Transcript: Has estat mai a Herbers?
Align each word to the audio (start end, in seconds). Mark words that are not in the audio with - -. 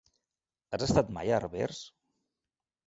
Has 0.77 0.85
estat 0.87 1.13
mai 1.19 1.31
a 1.31 1.39
Herbers? 1.39 1.85